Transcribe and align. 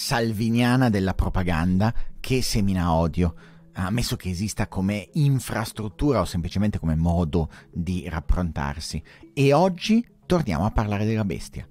salviniana 0.00 0.88
della 0.88 1.12
propaganda 1.12 1.92
che 2.20 2.40
semina 2.40 2.94
odio, 2.94 3.34
ammesso 3.72 4.16
che 4.16 4.30
esista 4.30 4.66
come 4.66 5.10
infrastruttura 5.12 6.20
o 6.20 6.24
semplicemente 6.24 6.78
come 6.78 6.96
modo 6.96 7.50
di 7.70 8.08
rapprontarsi. 8.08 9.02
E 9.34 9.52
oggi 9.52 10.04
torniamo 10.24 10.64
a 10.64 10.70
parlare 10.70 11.04
della 11.04 11.26
bestia. 11.26 11.68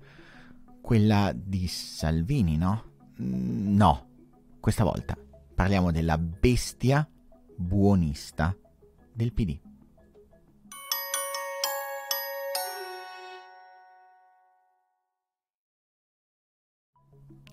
Quella 0.80 1.34
di 1.36 1.68
Salvini, 1.68 2.56
no? 2.56 2.84
Mm, 3.20 3.76
No, 3.76 4.08
questa 4.60 4.84
volta 4.84 5.18
parliamo 5.56 5.92
della 5.92 6.20
bestia 6.20 7.10
buonista 7.58 8.56
del 9.12 9.34
PD. 9.34 9.60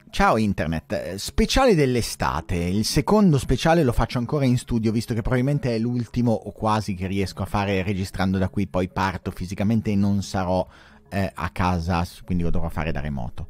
Ciao 0.09 0.37
Internet, 0.39 0.93
Eh, 0.93 1.19
speciale 1.19 1.75
dell'estate, 1.75 2.55
il 2.55 2.85
secondo 2.87 3.39
speciale 3.39 3.83
lo 3.83 3.93
faccio 3.93 4.19
ancora 4.19 4.47
in 4.47 4.57
studio 4.57 4.91
visto 4.91 5.13
che 5.13 5.21
probabilmente 5.21 5.75
è 5.75 5.79
l'ultimo 5.79 6.33
o 6.33 6.53
quasi 6.53 6.95
che 6.95 7.07
riesco 7.07 7.43
a 7.43 7.47
fare 7.47 7.83
registrando 7.83 8.39
da 8.39 8.49
qui, 8.49 8.67
poi 8.67 8.89
parto 8.89 9.31
fisicamente 9.31 9.91
e 9.91 9.97
non 9.97 10.23
sarò 10.23 10.67
eh, 11.11 11.31
a 11.35 11.51
casa, 11.51 12.07
quindi 12.25 12.45
lo 12.45 12.51
dovrò 12.51 12.69
fare 12.71 12.93
da 12.93 13.01
remoto. 13.01 13.49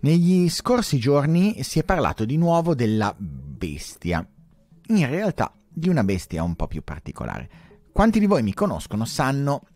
Negli 0.00 0.48
scorsi 0.48 0.98
giorni 0.98 1.62
si 1.62 1.80
è 1.80 1.84
parlato 1.84 2.24
di 2.24 2.36
nuovo 2.38 2.74
della 2.74 3.14
bestia, 3.18 4.26
in 4.86 5.10
realtà 5.10 5.52
di 5.68 5.88
una 5.88 6.04
bestia 6.04 6.42
un 6.44 6.54
po' 6.54 6.68
più 6.68 6.82
particolare. 6.82 7.48
Quanti 7.92 8.20
di 8.20 8.26
voi 8.26 8.42
mi 8.42 8.54
conoscono 8.54 9.04
sanno 9.04 9.66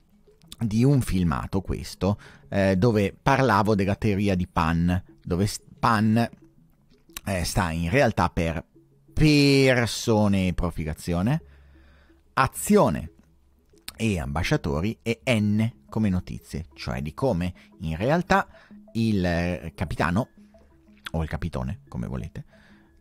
di 0.58 0.84
un 0.84 1.02
filmato 1.02 1.60
questo, 1.60 2.18
eh, 2.48 2.76
dove 2.76 3.14
parlavo 3.20 3.74
della 3.74 3.94
teoria 3.96 4.34
di 4.34 4.46
Pan, 4.46 5.02
dove 5.22 5.46
Pan 5.78 6.28
eh, 7.24 7.44
sta 7.44 7.70
in 7.70 7.90
realtà 7.90 8.30
per 8.30 8.64
persone 9.12 10.48
e 10.48 10.54
profilazione, 10.54 11.42
azione 12.34 13.12
e 13.96 14.18
ambasciatori 14.18 14.98
e 15.02 15.20
N 15.26 15.70
come 15.88 16.08
notizie, 16.08 16.66
cioè 16.74 17.02
di 17.02 17.14
come 17.14 17.54
in 17.80 17.96
realtà 17.96 18.46
il 18.92 19.72
capitano, 19.74 20.28
o 21.12 21.22
il 21.22 21.28
capitone, 21.28 21.80
come 21.88 22.06
volete, 22.06 22.44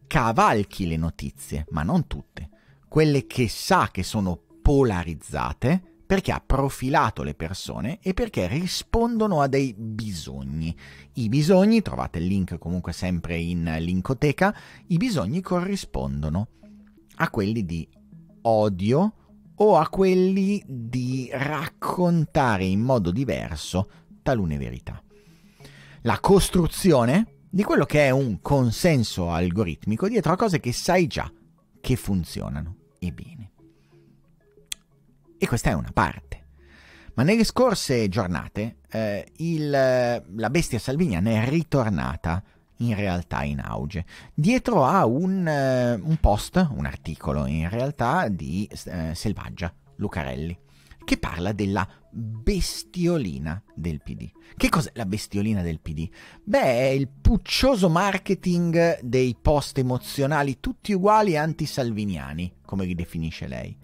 cavalchi 0.07 0.88
le 0.88 0.97
notizie, 0.97 1.65
ma 1.69 1.83
non 1.83 2.07
tutte, 2.07 2.49
quelle 2.88 3.27
che 3.27 3.49
sa 3.49 3.89
che 3.91 4.03
sono 4.03 4.39
polarizzate 4.61 5.96
perché 6.07 6.31
ha 6.31 6.41
profilato 6.44 7.22
le 7.22 7.35
persone 7.35 8.00
e 8.01 8.13
perché 8.13 8.47
rispondono 8.47 9.41
a 9.41 9.47
dei 9.47 9.75
bisogni. 9.78 10.75
I 11.16 11.28
bisogni, 11.28 11.81
trovate 11.81 12.19
il 12.19 12.25
link 12.25 12.57
comunque 12.57 12.94
sempre 12.94 13.38
in 13.38 13.75
linkoteca, 13.79 14.56
i 14.88 14.97
bisogni 14.97 15.41
corrispondono 15.41 16.47
a 17.18 17.29
quelli 17.29 17.66
di 17.66 17.88
odio 18.44 19.13
o 19.53 19.78
a 19.78 19.90
quelli 19.90 20.63
di 20.66 21.29
raccontare 21.34 22.63
in 22.63 22.79
modo 22.79 23.12
diverso 23.12 23.89
talune 24.24 24.57
verità. 24.57 25.03
La 26.03 26.22
costruzione 26.22 27.39
di 27.50 27.63
quello 27.63 27.85
che 27.85 28.06
è 28.06 28.12
un 28.12 28.39
consenso 28.39 29.29
algoritmico 29.29 30.07
dietro 30.07 30.31
a 30.31 30.38
cose 30.38 30.62
che 30.62 30.72
sai 30.72 31.07
già 31.07 31.29
che 31.81 31.95
funzionano 31.97 32.75
e 33.00 33.12
bene. 33.12 33.51
E 35.39 35.47
questa 35.47 35.69
è 35.69 35.73
una 35.73 35.91
parte. 35.93 36.45
Ma 37.13 37.23
nelle 37.23 37.43
scorse 37.43 38.09
giornate 38.09 38.77
eh, 38.89 39.31
il- 39.37 39.69
la 39.69 40.49
bestia 40.49 40.79
salviniana 40.79 41.29
è 41.31 41.49
ritornata 41.49 42.43
in 42.77 42.95
realtà 42.95 43.43
in 43.43 43.59
auge, 43.59 44.05
dietro 44.33 44.85
a 44.85 45.05
un, 45.05 45.47
eh, 45.47 45.93
un 45.95 46.17
post, 46.17 46.67
un 46.75 46.85
articolo 46.85 47.47
in 47.47 47.69
realtà 47.69 48.27
di 48.27 48.69
eh, 48.85 49.15
Selvaggia, 49.15 49.73
Lucarelli, 49.95 50.55
che 51.03 51.17
parla 51.17 51.53
della 51.53 51.87
bestiolina 52.11 53.61
del 53.73 54.01
PD. 54.03 54.29
Che 54.55 54.69
cos'è 54.69 54.91
la 54.93 55.05
bestiolina 55.05 55.63
del 55.63 55.79
PD? 55.79 56.07
Beh, 56.43 56.61
è 56.61 56.89
il 56.89 57.07
puccioso 57.07 57.89
marketing 57.89 58.99
dei 59.01 59.35
post 59.39 59.79
emozionali 59.79 60.59
tutti 60.59 60.93
uguali 60.93 61.35
antisalviniani, 61.35 62.57
come 62.63 62.85
li 62.85 62.93
definisce 62.93 63.47
lei 63.47 63.75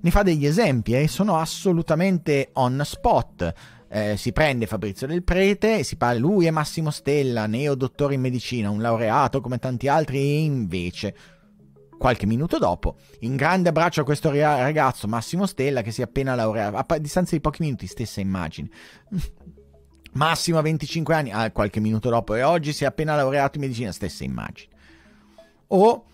ne 0.00 0.10
fa 0.10 0.22
degli 0.22 0.46
esempi 0.46 0.94
e 0.94 1.08
sono 1.08 1.38
assolutamente 1.38 2.50
on 2.54 2.80
spot. 2.84 3.52
Eh, 3.88 4.16
si 4.16 4.32
prende 4.32 4.66
Fabrizio 4.66 5.06
del 5.06 5.22
Prete 5.22 5.84
si 5.84 5.96
parla, 5.96 6.18
lui 6.18 6.46
è 6.46 6.50
Massimo 6.50 6.90
Stella, 6.90 7.46
neo 7.46 7.74
dottore 7.74 8.14
in 8.14 8.20
medicina, 8.20 8.68
un 8.68 8.80
laureato 8.80 9.40
come 9.40 9.58
tanti 9.58 9.86
altri, 9.86 10.18
e 10.18 10.38
invece, 10.40 11.14
qualche 11.96 12.26
minuto 12.26 12.58
dopo, 12.58 12.96
in 13.20 13.36
grande 13.36 13.68
abbraccio 13.68 14.00
a 14.00 14.04
questo 14.04 14.30
ragazzo 14.30 15.06
Massimo 15.06 15.46
Stella 15.46 15.82
che 15.82 15.92
si 15.92 16.00
è 16.00 16.04
appena 16.04 16.34
laureato, 16.34 16.76
a 16.76 16.98
distanza 16.98 17.36
di 17.36 17.40
pochi 17.40 17.62
minuti, 17.62 17.86
stessa 17.86 18.20
immagine. 18.20 18.68
Massimo 20.14 20.58
a 20.58 20.62
25 20.62 21.14
anni, 21.14 21.30
ah, 21.30 21.50
qualche 21.52 21.78
minuto 21.78 22.08
dopo, 22.08 22.34
e 22.34 22.42
oggi 22.42 22.72
si 22.72 22.84
è 22.84 22.86
appena 22.86 23.14
laureato 23.14 23.58
in 23.58 23.64
medicina, 23.64 23.92
stessa 23.92 24.24
immagine. 24.24 24.72
O 25.68 26.04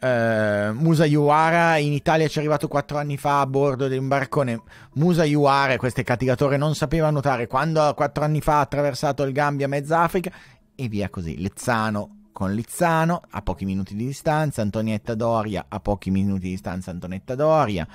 eh, 0.00 0.70
Musa 0.72 1.04
Yuara 1.04 1.76
in 1.78 1.92
Italia 1.92 2.28
ci 2.28 2.36
è 2.36 2.40
arrivato 2.40 2.68
quattro 2.68 2.98
anni 2.98 3.16
fa 3.16 3.40
a 3.40 3.46
bordo 3.46 3.88
di 3.88 3.96
un 3.96 4.08
barcone. 4.08 4.62
Musa 4.94 5.24
Yuara, 5.24 5.76
questo 5.76 6.02
cattigatore, 6.02 6.56
non 6.56 6.74
sapeva 6.74 7.10
nuotare 7.10 7.46
quando 7.46 7.92
quattro 7.94 8.24
anni 8.24 8.40
fa 8.40 8.58
ha 8.58 8.60
attraversato 8.60 9.22
il 9.22 9.32
Gambia, 9.32 9.68
mezza 9.68 10.00
Africa 10.00 10.30
e 10.74 10.88
via 10.88 11.08
così. 11.08 11.40
Lezzano 11.40 12.26
con 12.32 12.52
Lizzano 12.52 13.22
a 13.30 13.42
pochi 13.42 13.64
minuti 13.64 13.96
di 13.96 14.06
distanza, 14.06 14.62
Antonietta 14.62 15.16
Doria 15.16 15.66
a 15.68 15.80
pochi 15.80 16.10
minuti 16.10 16.42
di 16.42 16.50
distanza, 16.50 16.92
Antonietta 16.92 17.34
Doria 17.34 17.86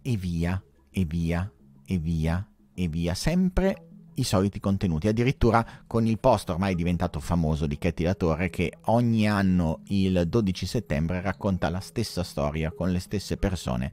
e 0.00 0.16
via, 0.16 0.62
e 0.90 1.04
via, 1.04 1.50
e 1.84 1.98
via, 1.98 2.46
e 2.74 2.88
via. 2.88 3.14
Sempre 3.14 3.89
i 4.20 4.24
soliti 4.24 4.60
contenuti, 4.60 5.08
addirittura 5.08 5.66
con 5.86 6.06
il 6.06 6.18
post 6.18 6.50
ormai 6.50 6.74
diventato 6.74 7.18
famoso 7.20 7.66
di 7.66 7.78
Katy 7.78 8.04
La 8.04 8.14
Torre 8.14 8.50
che 8.50 8.78
ogni 8.86 9.28
anno 9.28 9.80
il 9.86 10.24
12 10.28 10.66
settembre 10.66 11.20
racconta 11.20 11.70
la 11.70 11.80
stessa 11.80 12.22
storia 12.22 12.70
con 12.70 12.92
le 12.92 13.00
stesse 13.00 13.36
persone, 13.36 13.92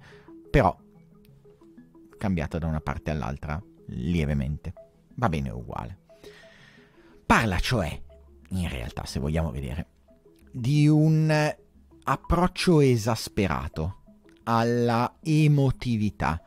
però 0.51 0.75
cambiata 2.17 2.57
da 2.57 2.67
una 2.67 2.81
parte 2.81 3.11
all'altra 3.11 3.61
lievemente. 3.87 4.73
Va 5.15 5.29
bene 5.29 5.49
uguale. 5.49 5.97
Parla 7.25 7.59
cioè, 7.59 8.01
in 8.49 8.69
realtà 8.69 9.05
se 9.05 9.19
vogliamo 9.19 9.51
vedere, 9.51 9.87
di 10.51 10.87
un 10.87 11.55
approccio 12.03 12.79
esasperato 12.79 14.01
alla 14.43 15.17
emotività, 15.21 16.41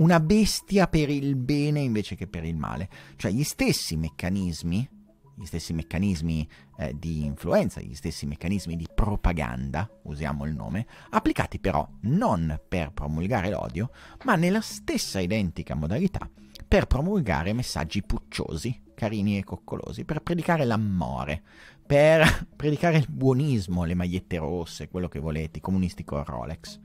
una 0.00 0.20
bestia 0.20 0.88
per 0.88 1.08
il 1.08 1.36
bene 1.36 1.80
invece 1.80 2.14
che 2.16 2.26
per 2.26 2.44
il 2.44 2.56
male. 2.56 2.88
Cioè 3.16 3.30
gli 3.30 3.44
stessi 3.44 3.96
meccanismi, 3.96 4.88
gli 5.36 5.44
stessi 5.44 5.72
meccanismi 5.72 6.48
eh, 6.78 6.98
di 6.98 7.24
influenza, 7.24 7.80
gli 7.80 7.94
stessi 7.94 8.26
meccanismi 8.26 8.76
di 8.76 8.86
propaganda, 8.94 9.88
usiamo 10.02 10.44
il 10.44 10.54
nome, 10.54 10.86
applicati 11.10 11.58
però 11.58 11.88
non 12.02 12.60
per 12.68 12.92
promulgare 12.92 13.50
l'odio, 13.50 13.90
ma 14.24 14.36
nella 14.36 14.60
stessa 14.60 15.20
identica 15.20 15.74
modalità 15.74 16.28
per 16.66 16.86
promulgare 16.86 17.52
messaggi 17.52 18.02
pucciosi, 18.02 18.82
carini 18.94 19.38
e 19.38 19.44
coccolosi, 19.44 20.04
per 20.04 20.20
predicare 20.22 20.64
l'amore, 20.64 21.42
per 21.84 22.46
predicare 22.54 22.98
il 22.98 23.06
buonismo, 23.08 23.84
le 23.84 23.94
magliette 23.94 24.36
rosse, 24.36 24.88
quello 24.88 25.08
che 25.08 25.18
volete, 25.18 25.58
i 25.58 25.62
comunisti 25.62 26.04
con 26.04 26.22
Rolex. 26.22 26.78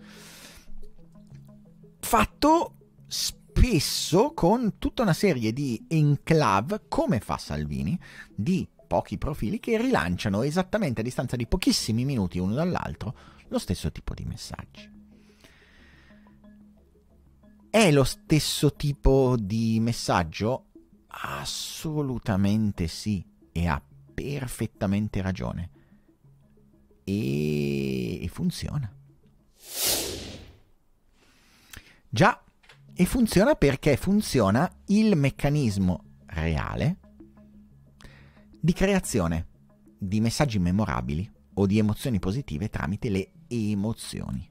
Fatto 2.00 2.74
spesso 3.08 4.34
con 4.34 4.78
tutta 4.78 5.02
una 5.02 5.14
serie 5.14 5.54
di 5.54 5.86
enclave, 5.88 6.84
come 6.88 7.20
fa 7.20 7.38
Salvini, 7.38 8.00
di 8.34 8.68
pochi 8.86 9.18
profili 9.18 9.60
che 9.60 9.78
rilanciano 9.78 10.44
esattamente 10.44 11.02
a 11.02 11.04
distanza 11.04 11.36
di 11.36 11.48
pochissimi 11.48 12.06
minuti 12.06 12.40
uno 12.40 12.54
dall'altro 12.54 13.16
lo 13.50 13.60
stesso 13.60 13.92
tipo 13.92 14.14
di 14.14 14.26
messaggi. 14.26 14.94
È 17.70 17.92
lo 17.92 18.04
stesso 18.06 18.74
tipo 18.74 19.36
di 19.38 19.80
messaggio? 19.82 20.68
Assolutamente 21.08 22.88
sì, 22.88 23.26
e 23.52 23.68
ha 23.68 23.82
perfettamente 24.14 25.22
ragione. 25.22 25.70
E, 27.04 28.30
funziona. 28.32 28.92
Già, 32.10 32.42
e 32.96 33.06
funziona 33.06 33.56
perché 33.56 33.98
funziona 33.98 34.72
il 34.88 35.16
meccanismo 35.18 36.04
reale 36.28 36.98
di 38.60 38.74
creazione 38.74 39.48
di 39.98 40.22
messaggi 40.22 40.60
memorabili 40.60 41.30
o 41.56 41.66
di 41.66 41.78
emozioni 41.78 42.20
positive 42.20 42.70
tramite 42.70 43.10
le 43.10 43.32
emozioni. 43.48 44.48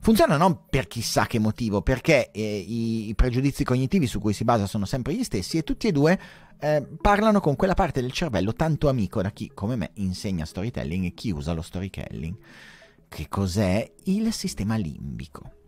Funziona 0.00 0.36
non 0.36 0.66
per 0.70 0.86
chissà 0.86 1.26
che 1.26 1.38
motivo, 1.38 1.82
perché 1.82 2.30
eh, 2.30 2.42
i, 2.42 3.12
pregiudizi 3.14 3.64
cognitivi 3.64 4.06
su 4.06 4.20
cui 4.20 4.32
si 4.32 4.44
basa 4.44 4.66
sono 4.66 4.86
sempre 4.86 5.14
gli 5.14 5.24
stessi 5.24 5.58
e 5.58 5.62
tutti 5.62 5.88
e 5.88 5.92
due 5.92 6.18
eh, 6.58 6.86
parlano 7.00 7.40
con 7.40 7.56
quella 7.56 7.74
parte 7.74 8.00
del 8.00 8.12
cervello 8.12 8.52
tanto 8.52 8.88
amico 8.88 9.20
da 9.20 9.30
chi, 9.30 9.50
come 9.52 9.76
me, 9.76 9.90
insegna 9.94 10.44
storytelling 10.44 11.06
e 11.06 11.14
chi 11.14 11.32
usa 11.32 11.52
lo 11.52 11.62
storytelling. 11.62 12.36
Che 13.08 13.28
cos'è 13.28 13.92
il 14.04 14.32
sistema 14.32 14.76
limbico? 14.76 15.59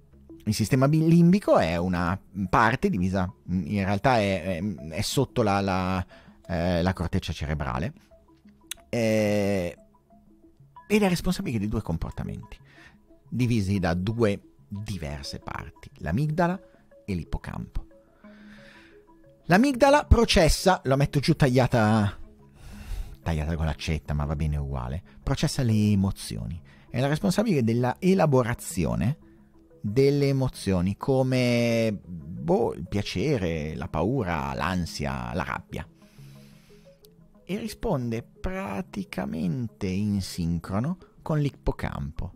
Il 0.45 0.55
sistema 0.55 0.87
limbico 0.87 1.59
è 1.59 1.77
una 1.77 2.19
parte 2.49 2.91
divisa, 2.91 3.33
in 3.47 3.85
realtà 3.85 4.19
è, 4.19 4.59
è, 4.59 4.75
è 4.91 5.01
sotto 5.01 5.43
la, 5.43 5.61
la, 5.61 6.05
eh, 6.49 6.83
la, 6.83 6.93
corteccia 6.93 7.33
cerebrale 7.33 7.93
eh, 8.89 9.77
ed 10.89 11.03
è 11.03 11.09
responsabile 11.09 11.59
di 11.59 11.69
due 11.69 11.81
comportamenti, 11.81 12.59
divisi 13.29 13.79
da 13.79 13.95
due 13.95 14.41
diverse 14.69 15.39
parti, 15.39 15.91
l'amigdala 15.99 16.61
e 17.05 17.15
l'ippocampo. 17.15 17.87
L'amigdala 19.45 20.05
processa, 20.07 20.81
lo 20.85 20.97
metto 20.97 21.21
giù 21.21 21.35
tagliata, 21.35 22.19
tagliata 23.23 23.55
con 23.55 23.67
l'accetta, 23.67 24.13
ma 24.13 24.25
va 24.25 24.35
bene 24.35 24.57
uguale, 24.57 25.03
processa 25.23 25.63
le 25.63 25.93
emozioni, 25.93 26.61
è 26.91 27.01
la 27.01 27.09
responsabile 27.09 27.63
della 27.63 27.97
elaborazione 27.99 29.31
delle 29.83 30.29
emozioni 30.29 30.97
come 30.97 32.01
boh, 32.05 32.73
il 32.75 32.87
piacere, 32.89 33.75
la 33.75 33.89
paura, 33.89 34.55
l'ansia, 34.55 35.35
la 35.35 35.43
rabbia. 35.43 35.87
E 37.45 37.57
risponde 37.59 38.23
praticamente 38.23 39.87
in 39.87 40.23
sincrono 40.23 40.97
con 41.21 41.39
l'ippocampo. 41.39 42.33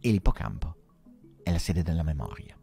E 0.00 0.10
l'ippocampo 0.10 0.76
è 1.42 1.52
la 1.52 1.58
sede 1.58 1.82
della 1.82 2.02
memoria. 2.02 2.56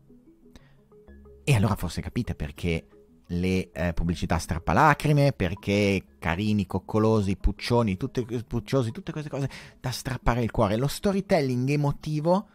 E 1.43 1.53
allora 1.53 1.75
forse 1.75 2.01
capite 2.01 2.33
perché 2.33 2.87
le 3.27 3.71
eh, 3.71 3.93
pubblicità 3.93 4.37
strappalacrime, 4.37 5.33
perché 5.33 6.03
carini, 6.19 6.65
coccolosi, 6.65 7.37
puccioni, 7.37 7.97
tutte, 7.97 8.23
pucciosi, 8.23 8.91
tutte 8.91 9.11
queste 9.11 9.29
cose 9.29 9.49
da 9.79 9.91
strappare 9.91 10.41
il 10.41 10.51
cuore. 10.51 10.75
Lo 10.75 10.87
storytelling 10.87 11.69
emotivo 11.69 12.47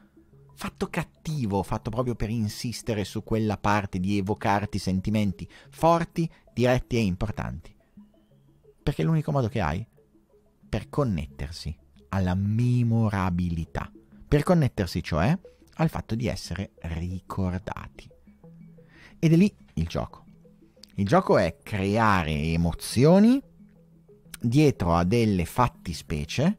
fatto 0.61 0.89
cattivo, 0.91 1.62
fatto 1.62 1.89
proprio 1.89 2.15
per 2.15 2.29
insistere 2.29 3.05
su 3.05 3.25
quella 3.25 3.57
parte 3.57 3.99
di 3.99 4.19
evocarti 4.19 4.77
sentimenti 4.77 5.49
forti, 5.71 6.31
diretti 6.53 6.97
e 6.97 7.01
importanti. 7.01 7.75
Perché 8.83 9.01
è 9.01 9.05
l'unico 9.07 9.33
modo 9.33 9.49
che 9.49 9.62
hai 9.62 9.83
per 10.69 10.91
connettersi 10.91 11.75
alla 12.11 12.35
memorabilità, 12.35 13.91
per 14.29 14.43
connettersi 14.43 15.03
cioè 15.03 15.35
al 15.77 15.89
fatto 15.89 16.15
di 16.15 16.27
essere 16.27 16.73
ricordati. 16.81 18.07
Ed 19.19 19.33
è 19.33 19.37
lì 19.37 19.51
il 19.75 19.87
gioco. 19.87 20.27
Il 20.97 21.07
gioco 21.07 21.39
è 21.39 21.57
creare 21.62 22.33
emozioni 22.33 23.43
dietro 24.39 24.95
a 24.95 25.05
delle 25.05 25.47
fattispecie 25.47 26.59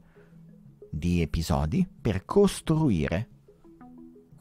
di 0.89 1.21
episodi 1.21 1.88
per 2.01 2.25
costruire 2.25 3.27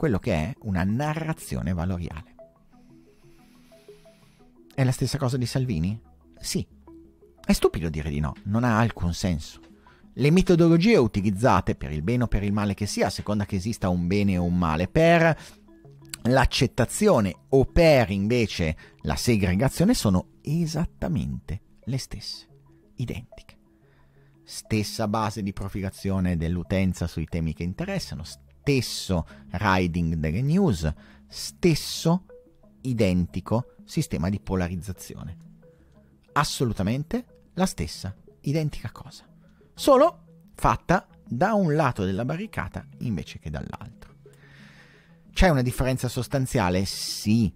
quello 0.00 0.19
che 0.19 0.32
è 0.32 0.55
una 0.61 0.82
narrazione 0.82 1.75
valoriale. 1.75 2.35
È 4.75 4.82
la 4.82 4.93
stessa 4.93 5.19
cosa 5.19 5.37
di 5.37 5.44
Salvini? 5.44 6.00
Sì. 6.38 6.67
È 7.44 7.52
stupido 7.52 7.91
dire 7.91 8.08
di 8.08 8.19
no, 8.19 8.32
non 8.44 8.64
ha 8.64 8.79
alcun 8.79 9.12
senso. 9.12 9.61
Le 10.14 10.31
metodologie 10.31 10.97
utilizzate, 10.97 11.75
per 11.75 11.93
il 11.93 12.00
bene 12.00 12.23
o 12.23 12.29
per 12.29 12.43
il 12.44 12.52
male 12.55 12.73
che 12.73 12.87
sia, 12.87 13.08
a 13.08 13.11
seconda 13.11 13.44
che 13.44 13.56
esista 13.56 13.91
un 13.91 14.06
bene 14.06 14.38
o 14.38 14.44
un 14.44 14.56
male, 14.56 14.88
per 14.88 15.38
l'accettazione 16.23 17.35
o 17.50 17.67
per 17.67 18.08
invece 18.08 18.76
la 19.02 19.17
segregazione 19.17 19.93
sono 19.93 20.29
esattamente 20.41 21.61
le 21.85 21.99
stesse, 21.99 22.49
identiche. 22.94 23.58
Stessa 24.44 25.06
base 25.08 25.43
di 25.43 25.52
profilazione 25.52 26.38
dell'utenza 26.38 27.06
sui 27.06 27.26
temi 27.26 27.52
che 27.52 27.64
interessano, 27.64 28.25
stesso 28.70 29.26
riding 29.50 30.14
delle 30.14 30.43
news, 30.43 30.93
stesso 31.26 32.26
identico 32.82 33.75
sistema 33.84 34.28
di 34.28 34.38
polarizzazione. 34.38 35.37
Assolutamente 36.32 37.49
la 37.55 37.67
stessa 37.67 38.14
identica 38.43 38.93
cosa, 38.93 39.25
solo 39.75 40.50
fatta 40.55 41.08
da 41.26 41.55
un 41.55 41.75
lato 41.75 42.05
della 42.05 42.25
barricata 42.25 42.87
invece 42.99 43.40
che 43.40 43.50
dall'altro. 43.50 44.14
C'è 45.32 45.49
una 45.49 45.62
differenza 45.62 46.06
sostanziale? 46.06 46.84
Sì, 46.84 47.52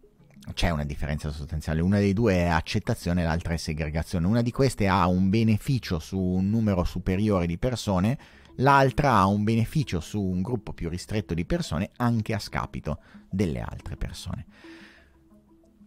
c'è 0.53 0.71
una 0.71 0.85
differenza 0.85 1.31
sostanziale. 1.31 1.81
Una 1.81 1.99
dei 1.99 2.13
due 2.13 2.35
è 2.35 2.47
accettazione, 2.47 3.23
l'altra 3.23 3.55
è 3.55 3.57
segregazione. 3.57 4.27
Una 4.27 4.43
di 4.43 4.51
queste 4.51 4.89
ha 4.89 5.07
un 5.07 5.31
beneficio 5.31 6.01
su 6.01 6.19
un 6.19 6.51
numero 6.51 6.83
superiore 6.83 7.47
di 7.47 7.59
persone, 7.59 8.19
l'altra 8.57 9.15
ha 9.17 9.27
un 9.27 9.45
beneficio 9.45 10.01
su 10.01 10.21
un 10.21 10.43
gruppo 10.43 10.73
più 10.73 10.89
ristretto 10.89 11.35
di 11.35 11.45
persone 11.45 11.91
anche 11.97 12.35
a 12.35 12.39
scapito 12.39 13.01
delle 13.31 13.61
altre 13.61 13.97
persone. 13.97 14.47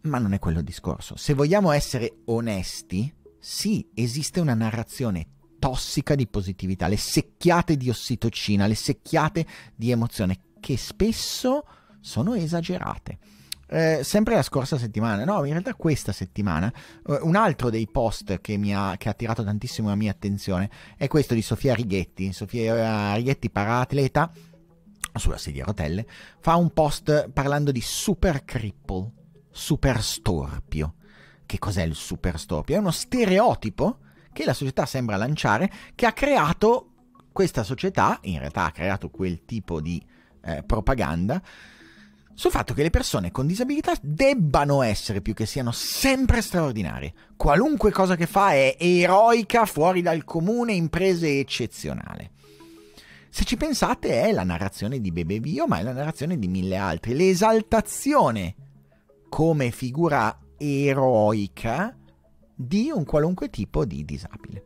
Ma 0.02 0.20
non 0.20 0.34
è 0.34 0.40
quello 0.40 0.60
il 0.60 0.66
discorso. 0.66 1.16
Se 1.18 1.34
vogliamo 1.34 1.72
essere 1.72 2.20
onesti, 2.26 3.14
sì, 3.40 3.88
esiste 3.94 4.40
una 4.40 4.54
narrazione 4.54 5.28
tossica 5.60 6.16
di 6.16 6.28
positività, 6.28 6.88
le 6.88 6.98
secchiate 6.98 7.78
di 7.78 7.90
ossitocina, 7.90 8.68
le 8.68 8.76
secchiate 8.76 9.46
di 9.76 9.92
emozione 9.92 10.40
che 10.60 10.78
spesso 10.78 11.66
sono 12.00 12.36
esagerate. 12.36 13.18
Eh, 13.70 14.00
sempre 14.04 14.36
la 14.36 14.42
scorsa 14.42 14.78
settimana, 14.78 15.26
no, 15.26 15.44
in 15.44 15.52
realtà 15.52 15.74
questa 15.76 16.14
settimana, 16.14 16.72
eh, 17.06 17.20
un 17.22 17.36
altro 17.36 17.70
dei 17.70 17.88
post 17.88 18.40
che, 18.40 18.54
ha, 18.74 18.96
che 18.98 19.08
ha 19.08 19.12
attirato 19.12 19.44
tantissimo 19.44 19.90
la 19.90 19.96
mia 19.96 20.12
attenzione 20.12 20.70
è 20.96 21.08
questo 21.08 21.34
di 21.34 21.42
Sofia 21.42 21.74
Righetti. 21.74 22.32
Sofia 22.32 23.14
Righetti, 23.14 23.50
paraatleta, 23.50 24.32
sulla 25.14 25.38
sedia 25.38 25.64
a 25.64 25.68
rotelle, 25.68 26.06
fa 26.40 26.56
un 26.56 26.72
post 26.72 27.30
parlando 27.30 27.72
di 27.72 27.82
super 27.82 28.46
cripple, 28.46 29.12
super 29.52 30.02
storpio. 30.02 30.96
Che 31.46 31.60
cos'è 31.60 31.84
il 31.84 31.96
super 31.96 32.40
storpio? 32.40 32.76
È 32.76 32.80
uno 32.80 32.92
stereotipo 32.92 34.00
che 34.32 34.46
la 34.46 34.54
società 34.54 34.86
sembra 34.86 35.16
lanciare, 35.16 35.72
che 35.96 36.06
ha 36.06 36.14
creato 36.14 36.92
questa 37.32 37.64
società, 37.64 38.20
in 38.24 38.40
realtà 38.40 38.66
ha 38.66 38.72
creato 38.72 39.10
quel 39.10 39.46
tipo 39.46 39.82
di 39.82 40.04
eh, 40.44 40.64
propaganda, 40.64 41.42
sul 42.38 42.52
fatto 42.52 42.76
che 42.76 42.84
le 42.84 42.92
persone 42.92 43.32
con 43.32 43.48
disabilità 43.48 43.94
debbano 44.00 44.84
essere 44.84 45.22
più 45.22 45.34
che 45.34 45.48
siano 45.48 45.72
sempre 45.72 46.44
straordinarie. 46.44 47.12
Qualunque 47.36 47.90
cosa 47.90 48.16
che 48.16 48.28
fa 48.28 48.52
è 48.52 48.76
eroica, 48.78 49.66
fuori 49.66 50.04
dal 50.04 50.24
comune, 50.24 50.74
imprese 50.74 51.40
eccezionale. 51.40 52.34
Se 53.30 53.44
ci 53.44 53.58
pensate 53.58 54.22
è 54.22 54.32
la 54.32 54.44
narrazione 54.44 55.02
di 55.02 55.12
Bebe 55.12 55.40
Bio, 55.40 55.66
ma 55.66 55.80
è 55.80 55.82
la 55.82 55.94
narrazione 55.94 56.38
di 56.38 56.48
mille 56.48 56.76
altri. 56.76 57.16
L'esaltazione 57.16 58.54
come 59.30 59.72
figura 59.72 60.38
eroica 60.60 61.98
di 62.54 62.92
un 62.94 63.04
qualunque 63.04 63.50
tipo 63.50 63.84
di 63.84 64.06
disabile. 64.06 64.66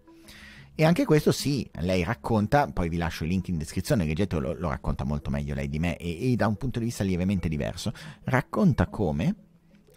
E 0.73 0.85
anche 0.85 1.05
questo 1.05 1.31
sì, 1.31 1.69
lei 1.79 2.03
racconta, 2.03 2.67
poi 2.67 2.89
vi 2.89 2.97
lascio 2.97 3.23
il 3.23 3.29
link 3.29 3.49
in 3.49 3.57
descrizione, 3.57 4.05
leggete, 4.05 4.39
lo, 4.39 4.53
lo 4.53 4.69
racconta 4.69 5.03
molto 5.03 5.29
meglio 5.29 5.53
lei 5.53 5.69
di 5.69 5.79
me 5.79 5.97
e, 5.97 6.31
e 6.31 6.35
da 6.35 6.47
un 6.47 6.55
punto 6.55 6.79
di 6.79 6.85
vista 6.85 7.03
lievemente 7.03 7.49
diverso, 7.49 7.93
racconta 8.23 8.87
come 8.87 9.35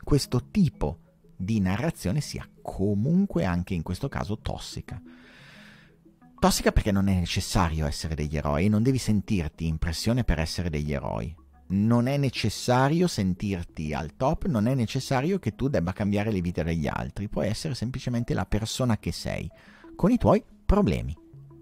questo 0.02 0.48
tipo 0.50 0.98
di 1.36 1.60
narrazione 1.60 2.20
sia 2.20 2.48
comunque 2.60 3.44
anche 3.44 3.74
in 3.74 3.82
questo 3.82 4.08
caso 4.08 4.38
tossica. 4.38 5.00
Tossica 6.38 6.72
perché 6.72 6.92
non 6.92 7.08
è 7.08 7.14
necessario 7.14 7.86
essere 7.86 8.14
degli 8.14 8.36
eroi 8.36 8.66
e 8.66 8.68
non 8.68 8.82
devi 8.82 8.98
sentirti 8.98 9.66
in 9.66 9.78
pressione 9.78 10.24
per 10.24 10.38
essere 10.38 10.68
degli 10.68 10.92
eroi. 10.92 11.34
Non 11.66 12.06
è 12.08 12.18
necessario 12.18 13.06
sentirti 13.06 13.94
al 13.94 14.16
top, 14.16 14.46
non 14.46 14.66
è 14.66 14.74
necessario 14.74 15.38
che 15.38 15.54
tu 15.54 15.68
debba 15.68 15.94
cambiare 15.94 16.30
le 16.30 16.42
vite 16.42 16.62
degli 16.62 16.86
altri, 16.86 17.30
puoi 17.30 17.48
essere 17.48 17.74
semplicemente 17.74 18.34
la 18.34 18.44
persona 18.44 18.98
che 18.98 19.12
sei, 19.12 19.50
con 19.96 20.10
i 20.10 20.18
tuoi 20.18 20.44
problemi, 20.64 21.16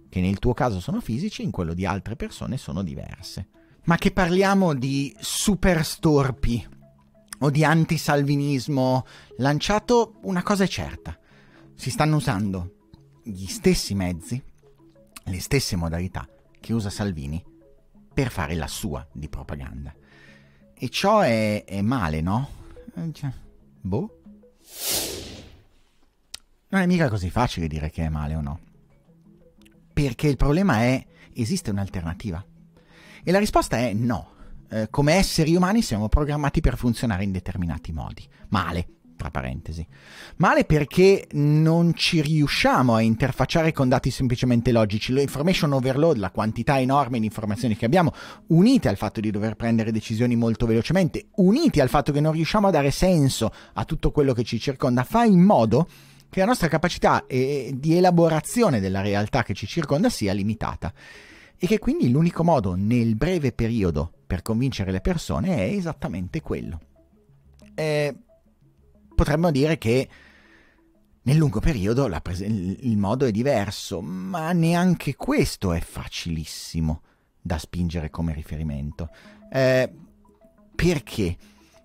che 0.09 0.21
nel 0.21 0.39
tuo 0.39 0.55
caso 0.55 0.81
sono 0.81 1.01
fisici, 1.01 1.43
in 1.43 1.51
quello 1.51 1.75
di 1.75 1.87
altre 1.87 2.17
persone 2.17 2.57
sono 2.57 2.83
diverse. 2.83 3.49
Ma 3.85 3.97
che 3.97 4.13
parliamo 4.13 4.75
di 4.75 5.15
super 5.19 5.85
storpi 5.85 6.67
o 7.41 7.51
di 7.51 7.65
antisalvinismo 7.65 9.05
lanciato, 9.39 10.19
una 10.23 10.43
cosa 10.43 10.65
è 10.65 10.69
certa. 10.69 11.19
Si 11.75 11.91
stanno 11.91 12.17
usando 12.17 12.91
gli 13.25 13.47
stessi 13.47 13.95
mezzi, 13.95 14.43
le 15.25 15.41
stesse 15.41 15.77
modalità 15.77 16.29
che 16.61 16.73
usa 16.73 16.91
Salvini 16.91 17.43
per 18.13 18.31
fare 18.31 18.55
la 18.55 18.69
sua 18.69 19.07
di 19.13 19.29
propaganda. 19.29 19.95
E 20.75 20.89
ciò 20.89 21.21
è, 21.21 21.65
è 21.65 21.81
male, 21.81 22.21
no? 22.21 22.49
Eh, 22.95 23.13
cioè, 23.13 23.33
boh. 23.81 24.21
Non 26.69 26.81
è 26.81 26.87
mica 26.87 27.09
così 27.09 27.31
facile 27.31 27.67
dire 27.67 27.91
che 27.91 28.05
è 28.05 28.09
male 28.09 28.35
o 28.35 28.41
no. 28.41 28.61
Perché 29.93 30.29
il 30.29 30.37
problema 30.37 30.81
è, 30.81 31.05
esiste 31.35 31.71
un'alternativa? 31.71 32.45
E 33.23 33.31
la 33.31 33.39
risposta 33.39 33.77
è 33.79 33.93
no. 33.93 34.31
Eh, 34.71 34.89
come 34.91 35.15
esseri 35.15 35.55
umani 35.55 35.83
siamo 35.83 36.09
programmati 36.09 36.61
per 36.61 36.77
funzionare 36.77 37.25
in 37.25 37.33
determinati 37.33 37.93
modi. 37.93 38.27
Male, 38.49 38.87
tra 39.23 39.31
parentesi. 39.31 39.87
Male 40.37 40.65
perché 40.65 41.29
non 41.33 41.95
ci 41.95 42.21
riusciamo 42.21 42.95
a 42.95 43.01
interfacciare 43.01 43.73
con 43.73 43.89
dati 43.89 44.11
semplicemente 44.11 44.73
logici. 44.73 45.13
L'information 45.13 45.73
overload, 45.73 46.17
la 46.17 46.31
quantità 46.31 46.81
enorme 46.81 47.21
di 47.21 47.27
informazioni 47.27 47.77
che 47.77 47.85
abbiamo, 47.85 48.13
unite 48.49 48.89
al 48.89 48.97
fatto 48.97 49.21
di 49.21 49.31
dover 49.31 49.55
prendere 49.55 49.93
decisioni 49.93 50.35
molto 50.35 50.67
velocemente, 50.67 51.27
uniti 51.37 51.81
al 51.81 51.89
fatto 51.89 52.11
che 52.11 52.21
non 52.21 52.33
riusciamo 52.33 52.67
a 52.67 52.71
dare 52.73 52.91
senso 52.91 53.53
a 53.75 53.85
tutto 53.85 54.11
quello 54.11 54.33
che 54.33 54.43
ci 54.43 54.59
circonda, 54.59 55.05
fa 55.05 55.25
in 55.25 55.41
modo 55.41 55.87
che 56.33 56.41
la 56.41 56.47
nostra 56.47 56.69
capacità 56.69 57.27
eh, 57.27 57.75
di 57.77 57.95
elaborazione 57.95 58.81
della 58.81 59.03
realtà 59.03 59.43
che 59.43 59.53
ci 59.53 59.67
circonda 59.67 60.09
sia 60.09 60.33
limitata 60.33 60.91
e 61.59 61.67
che 61.67 61.79
quindi 61.79 62.11
l'unico 62.11 62.43
modo 62.43 62.75
nel 62.75 63.17
breve 63.17 63.53
periodo 63.53 64.11
per 64.27 64.41
convincere 64.41 64.93
le 64.93 65.03
persone 65.03 65.57
è 65.57 65.75
esattamente 65.75 66.41
quello. 66.41 66.81
Eh, 67.75 68.17
potremmo 69.15 69.51
dire 69.51 69.77
che 69.77 70.09
nel 71.21 71.37
lungo 71.37 71.61
periodo 71.61 72.07
il 72.07 72.97
modo 72.97 73.27
è 73.27 73.31
diverso, 73.31 74.01
ma 74.01 74.53
neanche 74.53 75.15
questo 75.17 75.75
è 75.75 75.81
facilissimo 75.81 77.03
da 77.43 77.59
spingere 77.59 78.09
come 78.09 78.33
riferimento. 78.33 79.11
Eh, 79.53 79.93
perché? 80.75 81.37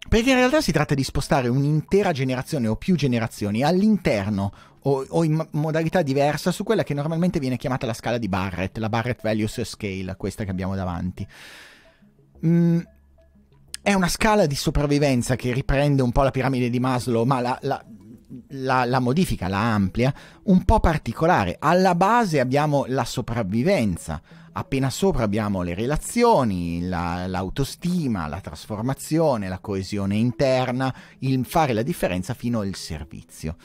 Perché 0.08 0.30
in 0.30 0.36
realtà 0.38 0.62
si 0.62 0.72
tratta 0.72 0.94
di 0.94 1.04
spostare 1.04 1.48
un'intera 1.50 2.12
generazione 2.12 2.68
o 2.68 2.76
più 2.76 2.96
generazioni 2.96 3.64
all'interno 3.64 4.52
o, 4.84 5.06
o, 5.10 5.24
in 5.24 5.46
modalità 5.52 6.02
diversa 6.02 6.52
su 6.52 6.64
quella 6.64 6.84
che 6.84 6.94
normalmente 6.94 7.40
viene 7.40 7.58
chiamata 7.58 7.86
la 7.86 7.94
scala 7.94 8.18
di 8.18 8.30
Barrett, 8.30 8.78
la 8.78 8.90
Barrett 8.90 9.22
Values 9.22 9.62
Scale, 9.64 10.16
questa 10.16 10.46
che 10.46 10.52
abbiamo 10.52 10.76
davanti. 10.76 11.28
Mm, 12.46 12.80
è 13.82 13.94
una 13.94 14.08
scala 14.08 14.46
di 14.46 14.56
sopravvivenza 14.56 15.36
che 15.36 15.52
riprende 15.52 16.02
un 16.02 16.12
po' 16.12 16.24
la 16.24 16.32
piramide 16.32 16.70
di 16.70 16.80
Maslow, 16.80 17.26
ma 17.26 17.42
la, 17.42 17.58
la, 17.62 17.86
la, 18.50 18.86
la 18.86 19.00
modifica, 19.00 19.48
la 19.48 19.74
amplia, 19.74 20.14
un 20.44 20.64
po' 20.64 20.80
particolare. 20.80 21.58
Alla 21.60 21.96
base 21.96 22.40
abbiamo 22.40 22.86
la 22.88 23.06
sopravvivenza 23.06 24.22
Appena 24.58 24.90
sopra 24.90 25.24
abbiamo 25.24 25.62
le 25.62 25.76
relazioni, 25.76 26.82
la, 26.88 27.28
l'autostima, 27.28 28.26
la 28.26 28.42
trasformazione, 28.42 29.48
la 29.48 29.60
coesione 29.60 30.16
interna, 30.16 30.92
il 31.20 31.46
fare 31.46 31.74
la 31.74 31.84
differenza 31.84 32.34
fino 32.34 32.62
al 32.62 32.74
servizio. 32.74 33.56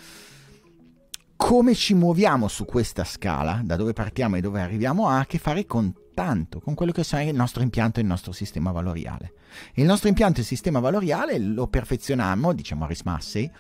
Come 1.34 1.74
ci 1.74 1.94
muoviamo 1.94 2.46
su 2.46 2.66
questa 2.66 3.04
scala, 3.04 3.62
da 3.64 3.76
dove 3.76 3.94
partiamo 3.94 4.36
e 4.36 4.42
dove 4.42 4.60
arriviamo, 4.60 5.08
ha 5.08 5.20
a 5.20 5.24
che 5.24 5.38
fare 5.38 5.64
con 5.64 5.94
tanto, 6.12 6.60
con 6.60 6.74
quello 6.74 6.92
che 6.92 7.04
sarà 7.04 7.22
il 7.22 7.34
nostro 7.34 7.62
impianto 7.62 7.98
e 7.98 8.02
il 8.02 8.08
nostro 8.08 8.32
sistema 8.32 8.70
valoriale. 8.70 9.32
E 9.72 9.80
il 9.80 9.86
nostro 9.86 10.10
impianto 10.10 10.38
e 10.38 10.42
il 10.42 10.46
sistema 10.46 10.78
valoriale 10.78 11.38
lo 11.38 11.68
perfezioniamo, 11.68 12.52
dice 12.52 12.74
Morris 12.74 13.00
Massey, 13.00 13.50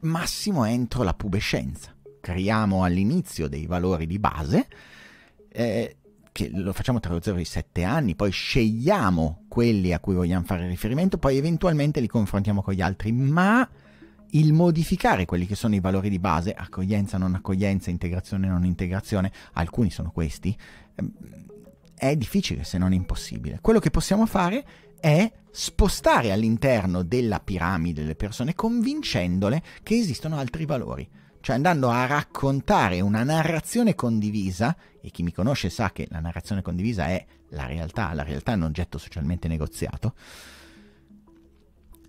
massimo 0.00 0.64
entro 0.64 1.02
la 1.02 1.14
pubescenza. 1.14 1.94
Creiamo 2.20 2.84
all'inizio 2.84 3.48
dei 3.48 3.66
valori 3.66 4.06
di 4.06 4.18
base 4.18 4.68
eh, 5.48 5.96
che 6.32 6.50
lo 6.52 6.72
facciamo 6.72 7.00
tra 7.00 7.12
lo 7.12 7.20
0 7.20 7.38
e 7.38 7.40
i 7.40 7.44
7 7.44 7.82
anni, 7.82 8.14
poi 8.14 8.30
scegliamo 8.30 9.44
quelli 9.48 9.92
a 9.92 10.00
cui 10.00 10.14
vogliamo 10.14 10.44
fare 10.44 10.68
riferimento, 10.68 11.18
poi 11.18 11.36
eventualmente 11.36 12.00
li 12.00 12.06
confrontiamo 12.06 12.62
con 12.62 12.74
gli 12.74 12.80
altri, 12.80 13.12
ma 13.12 13.68
il 14.30 14.52
modificare 14.52 15.24
quelli 15.24 15.46
che 15.46 15.56
sono 15.56 15.74
i 15.74 15.80
valori 15.80 16.08
di 16.08 16.18
base, 16.18 16.52
accoglienza, 16.52 17.18
non 17.18 17.34
accoglienza, 17.34 17.90
integrazione, 17.90 18.46
non 18.46 18.64
integrazione, 18.64 19.32
alcuni 19.54 19.90
sono 19.90 20.12
questi, 20.12 20.56
ehm, 20.94 21.12
è 21.96 22.16
difficile 22.16 22.64
se 22.64 22.78
non 22.78 22.92
impossibile. 22.92 23.58
Quello 23.60 23.80
che 23.80 23.90
possiamo 23.90 24.24
fare 24.24 24.64
è 25.00 25.30
spostare 25.50 26.30
all'interno 26.30 27.02
della 27.02 27.40
piramide 27.40 28.02
le 28.02 28.14
persone 28.14 28.54
convincendole 28.54 29.62
che 29.82 29.96
esistono 29.96 30.38
altri 30.38 30.66
valori. 30.66 31.08
Cioè 31.40 31.56
andando 31.56 31.88
a 31.88 32.04
raccontare 32.06 33.00
una 33.00 33.24
narrazione 33.24 33.94
condivisa, 33.94 34.76
e 35.00 35.10
chi 35.10 35.22
mi 35.22 35.32
conosce 35.32 35.70
sa 35.70 35.90
che 35.90 36.06
la 36.10 36.20
narrazione 36.20 36.60
condivisa 36.60 37.06
è 37.06 37.24
la 37.50 37.66
realtà, 37.66 38.12
la 38.12 38.22
realtà 38.22 38.52
è 38.52 38.56
un 38.56 38.64
oggetto 38.64 38.98
socialmente 38.98 39.48
negoziato, 39.48 40.14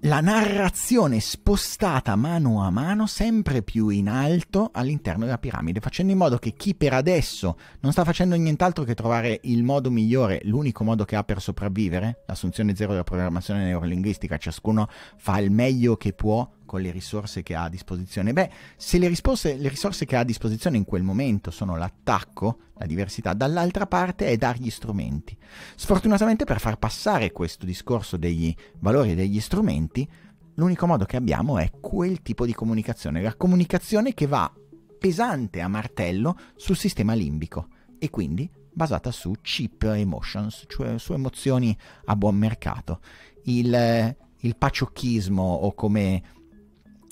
la 0.05 0.19
narrazione 0.19 1.19
spostata 1.19 2.15
mano 2.15 2.63
a 2.63 2.71
mano 2.71 3.05
sempre 3.05 3.61
più 3.61 3.89
in 3.89 4.09
alto 4.09 4.71
all'interno 4.73 5.25
della 5.25 5.37
piramide, 5.37 5.79
facendo 5.79 6.11
in 6.11 6.17
modo 6.17 6.37
che 6.37 6.53
chi 6.53 6.73
per 6.73 6.93
adesso 6.93 7.55
non 7.81 7.91
sta 7.91 8.03
facendo 8.03 8.35
nient'altro 8.35 8.83
che 8.83 8.95
trovare 8.95 9.41
il 9.43 9.63
modo 9.63 9.91
migliore, 9.91 10.41
l'unico 10.45 10.83
modo 10.83 11.05
che 11.05 11.15
ha 11.15 11.23
per 11.23 11.39
sopravvivere, 11.39 12.23
l'assunzione 12.25 12.75
zero 12.75 12.91
della 12.91 13.03
programmazione 13.03 13.65
neurolinguistica, 13.65 14.37
ciascuno 14.37 14.87
fa 15.17 15.37
il 15.37 15.51
meglio 15.51 15.97
che 15.97 16.13
può 16.13 16.49
con 16.71 16.79
le 16.79 16.91
risorse 16.91 17.43
che 17.43 17.53
ha 17.53 17.63
a 17.63 17.69
disposizione? 17.69 18.31
Beh, 18.31 18.49
se 18.77 18.97
le, 18.97 19.09
risorse, 19.09 19.57
le 19.57 19.67
risorse 19.67 20.05
che 20.05 20.15
ha 20.15 20.21
a 20.21 20.23
disposizione 20.23 20.77
in 20.77 20.85
quel 20.85 21.03
momento 21.03 21.51
sono 21.51 21.75
l'attacco, 21.75 22.59
la 22.75 22.85
diversità, 22.85 23.33
dall'altra 23.33 23.87
parte 23.87 24.27
è 24.27 24.37
dargli 24.37 24.69
strumenti. 24.69 25.37
Sfortunatamente 25.75 26.45
per 26.45 26.61
far 26.61 26.77
passare 26.77 27.33
questo 27.33 27.65
discorso 27.65 28.15
degli 28.15 28.55
valori 28.79 29.11
e 29.11 29.15
degli 29.15 29.41
strumenti, 29.41 30.09
l'unico 30.53 30.87
modo 30.87 31.03
che 31.03 31.17
abbiamo 31.17 31.57
è 31.57 31.69
quel 31.81 32.21
tipo 32.21 32.45
di 32.45 32.53
comunicazione, 32.53 33.21
la 33.21 33.35
comunicazione 33.35 34.13
che 34.13 34.25
va 34.25 34.49
pesante 34.97 35.59
a 35.59 35.67
martello 35.67 36.37
sul 36.55 36.77
sistema 36.77 37.11
limbico 37.11 37.67
e 37.99 38.09
quindi 38.09 38.49
basata 38.71 39.11
su 39.11 39.33
cheap 39.41 39.83
emotions, 39.83 40.63
cioè 40.67 40.97
su 40.97 41.11
emozioni 41.11 41.77
a 42.05 42.15
buon 42.15 42.37
mercato. 42.37 43.01
Il, 43.43 44.15
il 44.37 44.55
paciochismo 44.55 45.43
o 45.43 45.73
come 45.73 46.39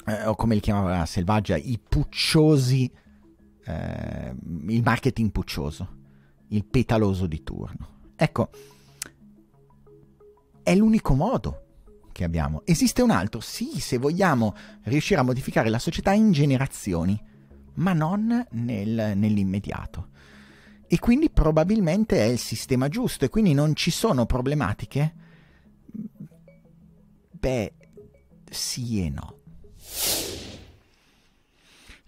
eh, 0.09 0.25
o 0.25 0.35
come 0.35 0.55
li 0.55 0.61
chiamava 0.61 1.05
Selvaggia, 1.05 1.55
i 1.55 1.79
pucciosi, 1.79 2.91
eh, 3.65 4.35
il 4.67 4.81
marketing 4.83 5.31
puccioso, 5.31 5.97
il 6.49 6.65
petaloso 6.65 7.27
di 7.27 7.43
turno. 7.43 7.97
Ecco, 8.15 8.49
è 10.63 10.75
l'unico 10.75 11.13
modo 11.13 11.65
che 12.11 12.23
abbiamo. 12.23 12.63
Esiste 12.65 13.01
un 13.01 13.11
altro? 13.11 13.39
Sì, 13.39 13.79
se 13.79 13.97
vogliamo 13.97 14.55
riuscire 14.83 15.19
a 15.19 15.23
modificare 15.23 15.69
la 15.69 15.79
società 15.79 16.11
in 16.11 16.31
generazioni, 16.31 17.19
ma 17.75 17.93
non 17.93 18.45
nel, 18.51 19.13
nell'immediato. 19.15 20.09
E 20.87 20.97
quindi 20.99 21.29
probabilmente 21.29 22.17
è 22.17 22.25
il 22.25 22.39
sistema 22.39 22.89
giusto 22.89 23.23
e 23.23 23.29
quindi 23.29 23.53
non 23.53 23.75
ci 23.75 23.91
sono 23.91 24.25
problematiche? 24.25 25.13
Beh, 27.31 27.73
sì 28.49 29.05
e 29.05 29.09
no. 29.09 29.38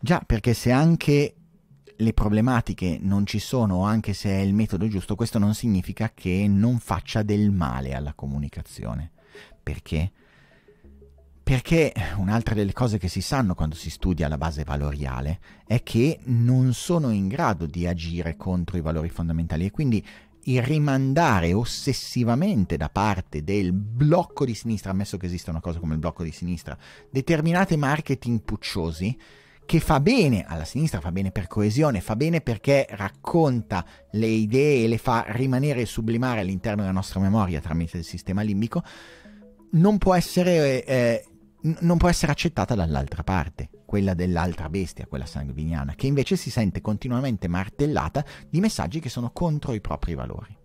Già, 0.03 0.23
perché 0.25 0.55
se 0.55 0.71
anche 0.71 1.35
le 1.95 2.13
problematiche 2.13 2.97
non 2.99 3.27
ci 3.27 3.37
sono, 3.37 3.85
anche 3.85 4.13
se 4.13 4.29
è 4.29 4.39
il 4.39 4.55
metodo 4.55 4.87
giusto, 4.87 5.15
questo 5.15 5.37
non 5.37 5.53
significa 5.53 6.11
che 6.13 6.47
non 6.49 6.79
faccia 6.79 7.21
del 7.21 7.51
male 7.51 7.93
alla 7.93 8.13
comunicazione. 8.13 9.11
Perché? 9.61 10.11
Perché 11.43 11.93
un'altra 12.17 12.55
delle 12.55 12.73
cose 12.73 12.97
che 12.97 13.07
si 13.07 13.21
sanno 13.21 13.53
quando 13.53 13.75
si 13.75 13.91
studia 13.91 14.27
la 14.27 14.39
base 14.39 14.63
valoriale 14.63 15.39
è 15.67 15.83
che 15.83 16.19
non 16.23 16.73
sono 16.73 17.11
in 17.11 17.27
grado 17.27 17.67
di 17.67 17.85
agire 17.85 18.35
contro 18.35 18.77
i 18.77 18.81
valori 18.81 19.09
fondamentali 19.09 19.65
e 19.65 19.71
quindi 19.71 20.03
il 20.45 20.63
rimandare 20.63 21.53
ossessivamente 21.53 22.75
da 22.75 22.89
parte 22.89 23.43
del 23.43 23.71
blocco 23.73 24.45
di 24.45 24.55
sinistra, 24.55 24.89
ammesso 24.89 25.17
che 25.17 25.27
esista 25.27 25.51
una 25.51 25.61
cosa 25.61 25.77
come 25.77 25.93
il 25.93 25.99
blocco 25.99 26.23
di 26.23 26.31
sinistra, 26.31 26.75
determinate 27.11 27.75
marketing 27.75 28.41
pucciosi, 28.41 29.15
che 29.65 29.79
fa 29.79 29.99
bene 29.99 30.43
alla 30.45 30.65
sinistra, 30.65 30.99
fa 30.99 31.11
bene 31.11 31.31
per 31.31 31.47
coesione, 31.47 32.01
fa 32.01 32.15
bene 32.15 32.41
perché 32.41 32.85
racconta 32.89 33.85
le 34.11 34.27
idee 34.27 34.83
e 34.83 34.87
le 34.87 34.97
fa 34.97 35.25
rimanere 35.29 35.81
e 35.81 35.85
sublimare 35.85 36.41
all'interno 36.41 36.81
della 36.81 36.93
nostra 36.93 37.19
memoria 37.19 37.61
tramite 37.61 37.97
il 37.97 38.03
sistema 38.03 38.41
limbico, 38.41 38.83
non 39.71 39.97
può 39.97 40.13
essere, 40.13 40.83
eh, 40.85 41.25
non 41.79 41.97
può 41.97 42.09
essere 42.09 42.31
accettata 42.31 42.75
dall'altra 42.75 43.23
parte, 43.23 43.69
quella 43.85 44.13
dell'altra 44.13 44.69
bestia, 44.69 45.05
quella 45.07 45.25
sanguiniana, 45.25 45.95
che 45.95 46.07
invece 46.07 46.35
si 46.35 46.49
sente 46.49 46.81
continuamente 46.81 47.47
martellata 47.47 48.25
di 48.49 48.59
messaggi 48.59 48.99
che 48.99 49.09
sono 49.09 49.31
contro 49.31 49.73
i 49.73 49.81
propri 49.81 50.15
valori. 50.15 50.57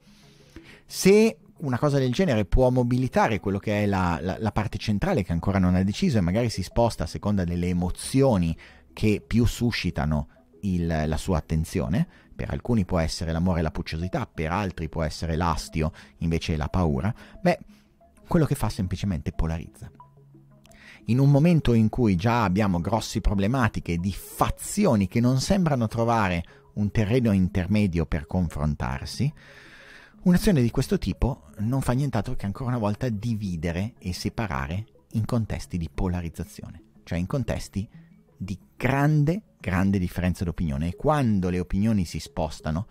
Se 0.85 1.39
una 1.59 1.79
cosa 1.79 1.99
del 1.99 2.13
genere 2.13 2.45
può 2.45 2.71
mobilitare 2.71 3.41
quello 3.41 3.59
che 3.59 3.85
è 3.85 3.87
la, 3.87 4.19
la, 4.21 4.37
la 4.39 4.53
parte 4.53 4.79
centrale 4.79 5.23
che 5.23 5.33
ancora 5.33 5.59
non 5.59 5.75
ha 5.75 5.83
deciso 5.83 6.19
e 6.19 6.23
magari 6.23 6.51
si 6.51 6.63
sposta 6.63 7.05
a 7.05 7.07
seconda 7.07 7.45
delle 7.45 7.69
emozioni 7.69 8.57
che 8.97 9.23
più 9.25 9.45
suscitano 9.45 10.29
il, 10.63 10.87
la 10.87 11.17
sua 11.19 11.37
attenzione. 11.37 12.09
Per 12.35 12.49
alcuni 12.49 12.87
può 12.87 12.99
essere 12.99 13.31
l'amore 13.31 13.61
e 13.61 13.63
la 13.63 13.71
pucciosità, 13.71 14.27
per 14.27 14.51
altri 14.53 14.89
può 14.89 15.03
essere 15.03 15.37
l'astio, 15.37 15.93
invece 16.19 16.57
la 16.57 16.69
paura. 16.69 17.15
Beh, 17.43 17.59
quello 18.27 18.47
che 18.47 18.55
fa 18.55 18.71
semplicemente 18.71 19.33
polarizza. 19.33 19.91
In 21.09 21.19
un 21.19 21.31
momento 21.31 21.75
in 21.75 21.91
cui 21.91 22.17
già 22.17 22.45
abbiamo 22.45 22.81
grosse 22.81 23.21
problematiche 23.21 23.99
di 23.99 24.13
fazioni 24.15 25.09
che 25.09 25.21
non 25.21 25.41
sembrano 25.41 25.89
trovare 25.89 26.43
un 26.77 26.91
terreno 26.91 27.33
intermedio 27.33 28.07
per 28.07 28.27
confrontarsi, 28.27 29.31
un'azione 30.23 30.63
di 30.63 30.71
questo 30.71 30.97
tipo 30.97 31.49
non 31.59 31.83
fa 31.83 31.93
nient'altro 31.93 32.35
che 32.35 32.47
ancora 32.47 32.71
una 32.71 32.79
volta 32.79 33.11
dividere 33.11 33.93
e 33.99 34.15
separare 34.15 34.87
in 35.13 35.27
contesti 35.27 35.77
di 35.77 35.91
polarizzazione, 35.93 36.83
cioè 37.05 37.19
in 37.19 37.27
contesti 37.27 37.87
di 38.37 38.59
grande, 38.77 39.43
grande 39.59 39.99
differenza 39.99 40.45
d'opinione. 40.45 40.89
E 40.89 40.97
quando 40.97 41.49
le 41.49 41.61
opinioni 41.61 42.05
si 42.05 42.19
spostano 42.19 42.87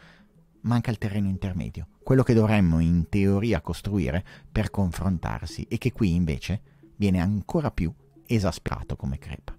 manca 0.62 0.92
il 0.92 0.98
terreno 0.98 1.28
intermedio, 1.28 1.88
quello 2.04 2.24
che 2.24 2.34
dovremmo 2.34 2.80
in 2.80 3.08
teoria 3.10 3.62
costruire 3.62 4.24
per 4.52 4.72
confrontarsi 4.72 5.66
e 5.70 5.78
che 5.78 5.92
qui 5.92 6.16
invece 6.16 6.62
viene 6.96 7.20
ancora 7.20 7.72
più 7.72 7.94
esasperato 8.26 8.96
come 8.96 9.18
crepa. 9.18 9.56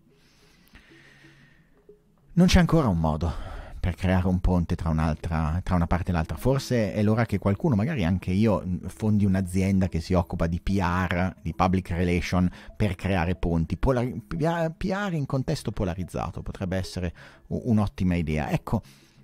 Non 2.32 2.46
c'è 2.46 2.58
ancora 2.58 2.88
un 2.88 2.98
modo 2.98 3.55
per 3.86 3.94
creare 3.94 4.26
un 4.26 4.40
ponte 4.40 4.74
tra, 4.74 5.16
tra, 5.20 5.74
una 5.76 5.86
parte 5.86 6.10
e 6.10 6.12
l'altra. 6.12 6.36
Forse 6.36 6.92
è 6.92 7.04
l'ora 7.04 7.24
che 7.24 7.38
qualcuno, 7.38 7.76
magari 7.76 8.04
anche 8.04 8.32
io, 8.32 8.64
fondi 8.86 9.24
un'azienda 9.24 9.86
che 9.86 10.00
si 10.00 10.12
occupa 10.12 10.48
di 10.48 10.60
PR, 10.60 11.32
di 11.40 11.54
public 11.54 11.90
relation, 11.90 12.50
per 12.76 12.96
creare 12.96 13.36
ponti. 13.36 13.76
Polar- 13.76 14.72
PR 14.76 15.12
in 15.12 15.24
contesto 15.24 15.70
polarizzato 15.70 16.42
potrebbe 16.42 16.76
essere 16.76 17.14
un'ottima 17.46 18.16
idea. 18.16 18.50
Ecco, 18.50 18.82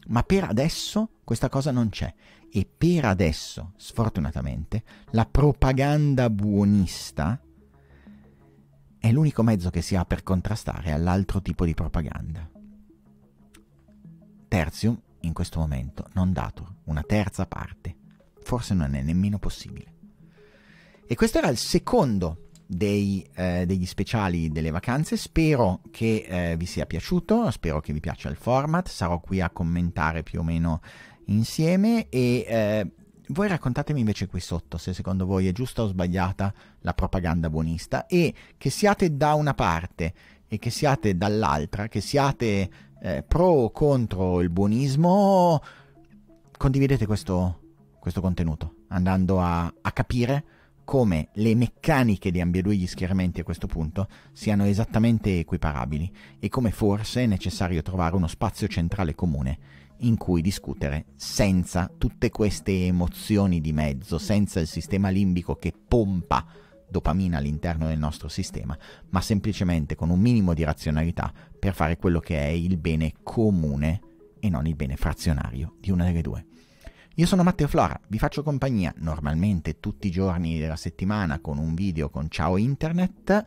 ma 0.09 0.23
per 0.23 0.45
adesso 0.45 1.09
questa 1.25 1.49
cosa 1.49 1.73
non 1.73 1.89
c'è. 1.89 2.15
E 2.49 2.65
per 2.65 3.07
adesso, 3.07 3.73
sfortunatamente, 3.75 4.85
la 5.11 5.27
propaganda 5.27 6.31
buonista 6.31 7.41
è 8.97 9.11
l'unico 9.11 9.43
mezzo 9.43 9.71
che 9.71 9.83
si 9.83 9.97
ha 9.97 10.05
per 10.05 10.23
contrastare 10.23 10.93
all'altro 10.93 11.43
tipo 11.43 11.65
di 11.65 11.75
propaganda. 11.75 12.49
Tertium, 14.53 15.01
in 15.21 15.33
questo 15.33 15.61
momento, 15.61 16.11
non 16.13 16.35
dato 16.35 16.81
una 16.85 17.03
terza 17.03 17.47
parte. 17.47 17.97
Forse 18.43 18.75
non 18.75 18.95
è 18.95 19.01
nemmeno 19.01 19.39
possibile. 19.39 19.95
E 21.07 21.15
questo 21.15 21.39
era 21.39 21.49
il 21.49 21.57
secondo 21.57 22.51
dei, 22.67 23.27
eh, 23.35 23.65
degli 23.65 23.87
speciali 23.87 24.51
delle 24.51 24.71
vacanze. 24.71 25.17
Spero 25.17 25.81
che 25.91 26.27
eh, 26.29 26.57
vi 26.59 26.67
sia 26.67 26.85
piaciuto, 26.85 27.51
spero 27.51 27.81
che 27.81 27.95
vi 27.95 28.01
piaccia 28.01 28.29
il 28.29 28.37
format. 28.37 28.89
Sarò 28.89 29.21
qui 29.21 29.41
a 29.41 29.49
commentare 29.49 30.23
più 30.23 30.41
o 30.41 30.43
meno 30.43 30.83
insieme 31.29 32.11
e 32.11 32.45
eh, 32.47 32.91
voi 33.29 33.49
raccontatemi 33.49 34.01
invece 34.01 34.27
qui 34.27 34.41
sotto 34.41 34.77
se 34.77 34.93
secondo 34.93 35.25
voi 35.25 35.49
è 35.49 35.53
giusta 35.53 35.81
o 35.81 35.87
sbagliata 35.87 36.53
la 36.81 36.93
propaganda 36.93 37.49
buonista 37.49 38.05
e 38.05 38.35
che 38.59 38.69
siate 38.69 39.17
da 39.17 39.33
una 39.33 39.55
parte 39.55 40.13
e 40.47 40.59
che 40.59 40.69
siate 40.69 41.17
dall'altra, 41.17 41.89
che 41.89 42.03
siate 42.03 42.91
eh, 43.03 43.25
pro 43.27 43.47
o 43.47 43.71
contro 43.73 44.41
il 44.41 44.49
buonismo, 44.49 45.61
condividete 46.57 47.05
questo, 47.05 47.61
questo 47.99 48.21
contenuto, 48.21 48.75
andando 48.89 49.41
a, 49.41 49.65
a 49.65 49.91
capire 49.91 50.45
come 50.85 51.29
le 51.35 51.55
meccaniche 51.55 52.31
di 52.31 52.41
ambedue 52.41 52.77
gli 52.77 52.87
schieramenti 52.87 53.41
a 53.41 53.45
questo 53.45 53.67
punto 53.67 54.09
siano 54.33 54.65
esattamente 54.65 55.39
equiparabili 55.39 56.13
e 56.39 56.49
come 56.49 56.71
forse 56.71 57.23
è 57.23 57.27
necessario 57.27 57.83
trovare 57.83 58.17
uno 58.17 58.27
spazio 58.27 58.67
centrale 58.69 59.15
comune 59.15 59.59
in 59.99 60.17
cui 60.17 60.43
discutere 60.43 61.07
senza 61.17 61.91
tutte 61.97 62.31
queste 62.31 62.87
emozioni 62.87 63.61
di 63.61 63.73
mezzo, 63.73 64.19
senza 64.19 64.59
il 64.61 64.67
sistema 64.67 65.09
limbico 65.09 65.57
che 65.57 65.73
pompa 65.73 66.45
dopamina 66.93 67.39
all'interno 67.39 67.89
del 67.89 67.99
nostro 67.99 68.29
sistema, 68.29 68.79
ma 69.09 69.21
semplicemente 69.21 69.97
con 69.97 70.11
un 70.11 70.21
minimo 70.21 70.55
di 70.55 70.63
razionalità 70.63 71.33
per 71.59 71.75
fare 71.75 71.97
quello 71.97 72.21
che 72.21 72.39
è 72.39 72.51
il 72.51 72.77
bene 72.77 73.15
comune 73.25 74.01
e 74.39 74.49
non 74.49 74.67
il 74.67 74.77
bene 74.77 74.97
frazionario 74.97 75.75
di 75.81 75.91
una 75.91 76.05
delle 76.05 76.23
due. 76.23 76.47
Io 77.17 77.27
sono 77.27 77.43
Matteo 77.43 77.69
Flora, 77.69 77.99
vi 78.09 78.19
faccio 78.19 78.43
compagnia 78.43 78.95
normalmente 78.99 79.81
tutti 79.81 80.07
i 80.07 80.11
giorni 80.11 80.59
della 80.59 80.77
settimana 80.77 81.41
con 81.41 81.59
un 81.59 81.75
video 81.75 82.09
con 82.09 82.29
Ciao 82.31 82.57
Internet 82.57 83.45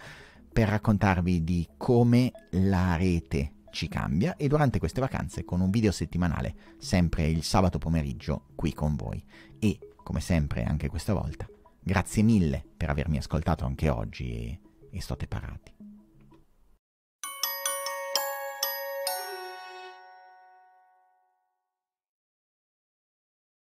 per 0.52 0.68
raccontarvi 0.68 1.44
di 1.44 1.68
come 1.78 2.32
la 2.52 2.96
rete 2.96 3.54
ci 3.72 3.88
cambia 3.88 4.36
e 4.38 4.48
durante 4.48 4.80
queste 4.80 5.02
vacanze 5.02 5.44
con 5.44 5.62
un 5.62 5.70
video 5.70 5.92
settimanale 5.92 6.56
sempre 6.78 7.28
il 7.28 7.44
sabato 7.44 7.78
pomeriggio 7.78 8.48
qui 8.56 8.74
con 8.74 8.96
voi. 8.96 9.24
E 9.60 9.80
come 10.04 10.22
sempre 10.22 10.64
anche 10.64 10.88
questa 10.88 11.14
volta 11.14 11.50
Grazie 11.88 12.24
mille 12.24 12.66
per 12.76 12.90
avermi 12.90 13.18
ascoltato 13.18 13.64
anche 13.64 13.90
oggi 13.90 14.32
e, 14.32 14.60
e 14.90 15.02
state 15.02 15.28
parati. 15.28 15.75